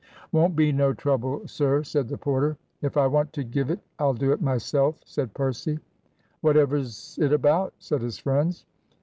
[0.31, 2.57] "Won't be no trouble, sir," said the porter.
[2.81, 5.77] "If I want to give it I'll do it myself," said Percy.
[6.41, 8.65] "Whatever's it about?" said his friends.